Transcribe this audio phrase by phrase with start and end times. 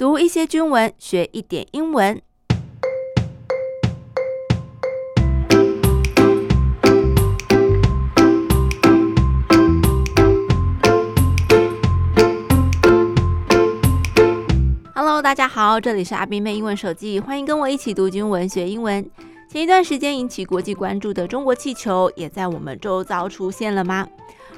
[0.00, 2.22] 读一些军文，学一点英文。
[14.94, 19.06] Hello，大家好，这里是阿斌妹英文手记，欢迎跟我一起读军文学英文。
[19.50, 24.08] 前一段时间引起国际关注的中国气球，也在我们周遭出现了吗？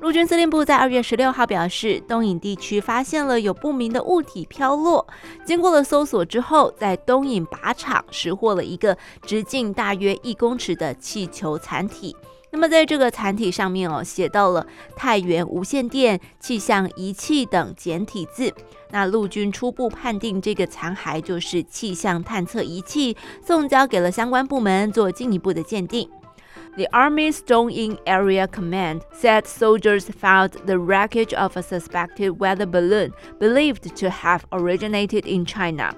[0.00, 5.04] 陆军司令部在二月十六号表示，东引地区发现了有不明的物体飘落，
[5.44, 12.14] 经过了搜索之后，在东引靶场拾获了一个直径大约一公尺的气球残体。
[12.50, 14.64] 那么在这个残体上面哦，写到了
[14.96, 18.52] 太原无线电气象仪器等简体字。
[18.90, 26.08] 那陆军初步判定这个残骸就是气象探测仪器，送交给了相关部门做进一步的鉴定。
[26.77, 33.95] The Army's Dongyin Area Command said soldiers found the wreckage of a suspected weather balloon believed
[33.95, 35.93] to have originated in China.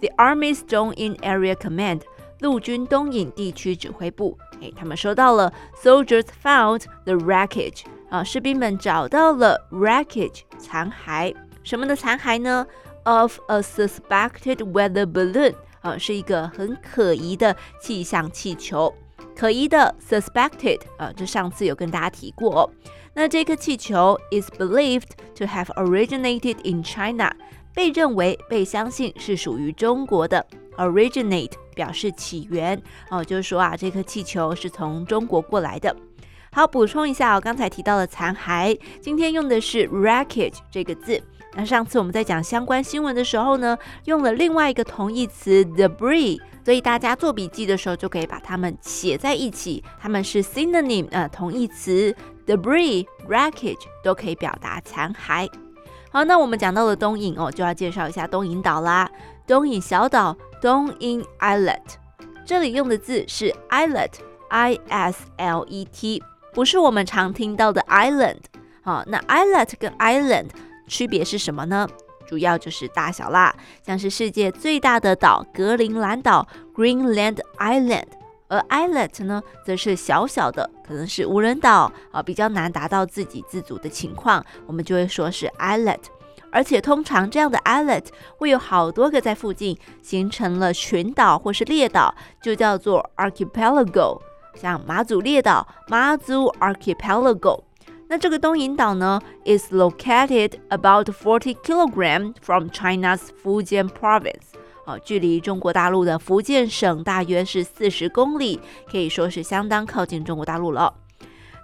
[0.00, 2.02] The Army's Dongyin Area Command
[2.40, 12.66] 陆军东引地区指挥部，诶，他们收到了 soldiers found the wreckage 啊，士兵们找到了 wreckage 残骸，什么的残骸呢？
[13.04, 18.92] Of a suspected weather balloon 啊，是一个很可疑的气象气球。
[19.35, 22.71] 可疑的 suspected 啊，这上次有跟大家提过。
[23.13, 27.31] 那这颗气球 is believed to have originated in China，
[27.73, 30.45] 被认为被相信是属于中国的。
[30.77, 35.95] originate 表示起源哦，就是说啊，这颗气球是从中国过来的。
[36.51, 41.19] 好，补充一下哦，刚才提到的残骸，今天用的是 wreckage 这个字。
[41.59, 55.49] 那上次我们在讲相关新闻的时候呢，用了另外一个同义词 debris，所以大家做笔记的时候就可以把它们写在一起，它们是 synonym 呃同义词 debris、wreckage 都可以表达残骸。
[56.11, 59.09] 好，那我们讲到了东引哦，就要介绍一下东引岛啦。
[59.47, 61.81] 东引小岛，东引 Islet，
[62.45, 66.21] 这里用的字是 Islet，I S L E T，
[66.53, 68.41] 不是我们常听到的 Island。
[68.83, 70.49] 好，那 Islet 跟 Island
[70.87, 71.87] 区别是什么呢？
[72.27, 73.55] 主要就是大小啦，
[73.85, 78.07] 像是世界最大的岛格陵兰岛 Greenland Island，
[78.49, 85.99] 而 Islet 呢，则是小小的，可能是无人岛啊，比较难达到自给自足的情况，我们就会说是 Islet。
[86.49, 88.05] 而且通常这样的 islet
[88.37, 94.19] 会有好多个在附近，形成了群岛或是列岛，就叫做 archipelago。
[94.55, 97.66] 像马祖列岛，马祖 archipelago。
[98.09, 104.55] 那这个东引岛呢，is located about forty kilogram from China's Fujian province。
[104.85, 110.93] 哦，距离中国大陆的福建省大约是四十公里，可以说是相当靠近中国大陆了。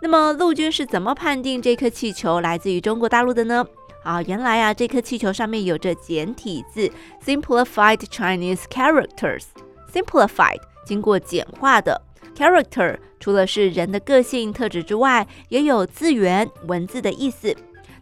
[0.00, 3.64] 那么陆军是怎么判定这颗气球来自于中国大陆的呢？
[4.02, 6.90] 啊，原来啊，这颗气球上面有着简体字
[7.24, 9.44] （simplified Chinese characters）。
[9.92, 12.02] simplified 经过简化的
[12.36, 17.54] character，除了是人的个性特质之外，也有字源文字的意思。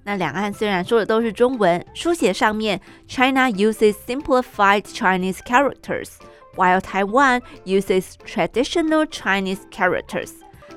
[0.02, 10.30] 那两岸虽然说的都是中文，书写上面 China uses simplified Chinese characters，while Taiwan uses traditional Chinese characters。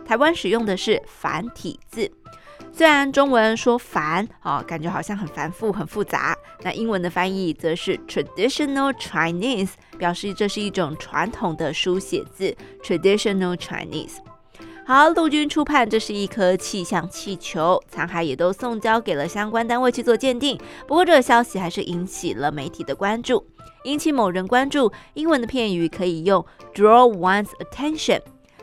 [0.06, 2.12] 台湾使用的是繁体字。
[2.74, 14.18] 虽然中文说繁啊、感觉好像很繁复、很复杂，那英文的翻译则是 traditional Chinese，表示这是一种传统的书写字 traditional Chinese。
[14.86, 20.59] 好，陆军初判这是一颗气象气球，残骸也都送交给了相关单位去做鉴定。
[20.88, 23.46] 不过这个消息还是引起了媒体的关注，
[23.85, 24.91] 引起某人关注。
[25.14, 28.20] 英文的片语可以用 draw one's attention。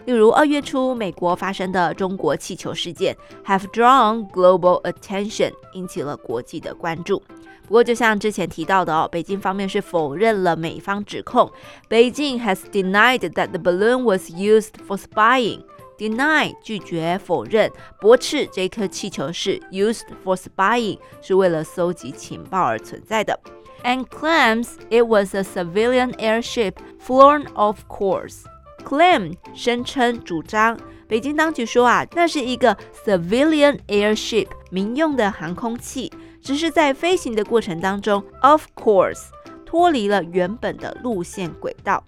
[0.10, 7.22] 例如二月初美国发生的中国气球事件，have drawn global attention，引起了国际的关注。
[7.68, 11.52] 不过，就像之前提到的哦，北京方面是否认了美方指控。
[11.90, 15.64] Beijing has denied that the balloon was used for spying.
[15.98, 23.40] Deny 拒绝否认，驳斥这颗气球是 used for spying，是为了搜集情报而存在的。
[23.84, 26.74] And claims it was a civilian airship
[27.04, 28.44] flown off course.
[28.85, 36.13] Claim 声称主张，北京当局说啊，那是一个 civilian airship 民用的航空器，
[36.43, 39.25] 只是在飞行的过程当中，of course
[39.65, 42.03] 脱离了原本的路线轨道。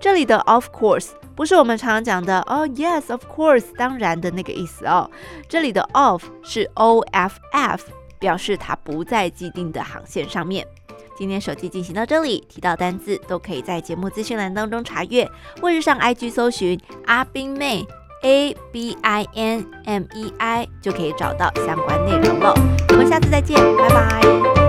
[0.00, 5.10] 这里的 of course 不是我们常常讲的哦，yes of course 当然的那个意思哦，
[5.48, 7.80] 这里的 of 是 off，
[8.18, 10.66] 表示它不在既定的航线上面。
[11.16, 15.28] 今天手机进行到这里，提到单字都可以在节目资讯栏当中查阅，
[15.60, 17.86] 或是上 IG 搜寻阿斌妹
[18.22, 22.54] A B I N M E I 就可以找到相关内容了。
[22.88, 24.63] 我们下次再见，拜拜。